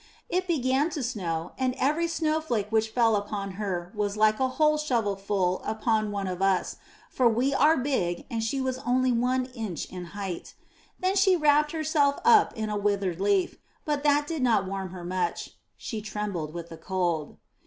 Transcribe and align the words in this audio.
It 0.29 0.47
began 0.47 0.89
to 0.97 1.03
snow 1.03 1.51
and 1.59 1.75
every 1.77 2.07
snowflake 2.07 2.71
which 2.71 2.89
fell 2.89 3.15
upon 3.15 3.51
her 3.61 3.91
was 3.93 4.17
like 4.17 4.39
a 4.39 4.47
whole 4.47 4.79
shovel 4.79 5.15
ful 5.15 5.61
upon 5.63 6.09
one 6.11 6.25
of 6.25 6.41
us, 6.41 6.77
for 7.11 7.29
we 7.29 7.53
are 7.53 7.77
big 7.77 8.25
and 8.27 8.43
she 8.43 8.59
was 8.59 8.79
only 8.79 9.11
one 9.11 9.45
inch 9.53 9.85
in 9.85 10.05
height. 10.17 10.55
Then 10.99 11.15
she 11.15 11.35
wrapped 11.35 11.71
herself 11.71 12.17
up 12.25 12.51
in 12.57 12.67
a 12.71 12.77
withered 12.79 13.21
leaf, 13.21 13.57
but 13.85 14.01
that 14.01 14.25
did 14.25 14.41
not 14.41 14.65
warm 14.65 14.89
her 14.89 15.03
much; 15.03 15.51
she 15.77 16.01
trembled 16.01 16.51
with 16.51 16.69
the 16.69 16.77
cold. 16.77 17.37